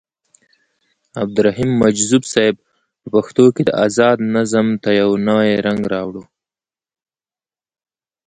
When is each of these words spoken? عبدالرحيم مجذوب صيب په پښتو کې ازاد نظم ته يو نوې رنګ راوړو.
عبدالرحيم 1.21 1.69
مجذوب 1.81 2.23
صيب 2.33 2.55
په 3.01 3.07
پښتو 3.15 3.45
کې 3.55 3.63
ازاد 3.85 4.17
نظم 4.35 4.67
ته 4.83 4.89
يو 5.01 5.09
نوې 5.27 5.53
رنګ 5.65 5.81
راوړو. 5.93 6.23